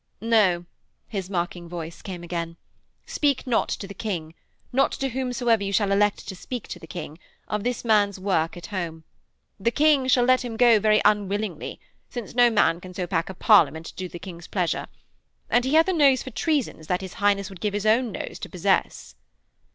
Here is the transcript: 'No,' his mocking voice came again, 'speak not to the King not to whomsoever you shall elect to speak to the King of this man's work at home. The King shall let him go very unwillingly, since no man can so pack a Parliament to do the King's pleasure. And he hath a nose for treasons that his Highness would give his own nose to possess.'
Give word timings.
'No,' 0.19 0.65
his 1.07 1.29
mocking 1.29 1.69
voice 1.69 2.01
came 2.01 2.23
again, 2.23 2.57
'speak 3.05 3.45
not 3.45 3.69
to 3.69 3.87
the 3.87 3.93
King 3.93 4.33
not 4.73 4.91
to 4.93 5.09
whomsoever 5.09 5.63
you 5.63 5.71
shall 5.71 5.91
elect 5.91 6.27
to 6.27 6.35
speak 6.35 6.67
to 6.69 6.79
the 6.79 6.87
King 6.87 7.19
of 7.47 7.63
this 7.63 7.85
man's 7.85 8.19
work 8.19 8.57
at 8.57 8.65
home. 8.65 9.03
The 9.59 9.69
King 9.69 10.07
shall 10.07 10.23
let 10.23 10.43
him 10.43 10.57
go 10.57 10.79
very 10.79 11.03
unwillingly, 11.05 11.79
since 12.09 12.33
no 12.33 12.49
man 12.49 12.81
can 12.81 12.95
so 12.95 13.05
pack 13.05 13.29
a 13.29 13.35
Parliament 13.35 13.85
to 13.85 13.93
do 13.95 14.09
the 14.09 14.17
King's 14.17 14.47
pleasure. 14.47 14.87
And 15.51 15.65
he 15.65 15.75
hath 15.75 15.87
a 15.87 15.93
nose 15.93 16.23
for 16.23 16.31
treasons 16.31 16.87
that 16.87 17.01
his 17.01 17.13
Highness 17.21 17.49
would 17.51 17.61
give 17.61 17.75
his 17.75 17.85
own 17.85 18.11
nose 18.11 18.39
to 18.39 18.49
possess.' 18.49 19.13